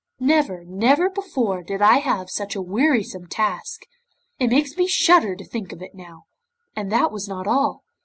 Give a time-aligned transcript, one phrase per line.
[0.19, 3.85] Never, never before, did I have such a wearisome task!
[4.39, 6.23] It makes me shudder to think of it now,
[6.75, 7.83] and that was not all.